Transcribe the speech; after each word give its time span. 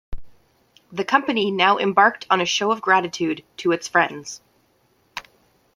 The 0.91 1.05
company 1.05 1.51
now 1.51 1.77
embarked 1.77 2.25
on 2.31 2.41
a 2.41 2.45
show 2.47 2.71
of 2.71 2.81
gratitude 2.81 3.43
to 3.57 3.71
its 3.71 3.87
friends. 3.87 4.41